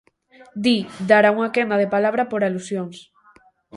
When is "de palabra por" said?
1.81-2.41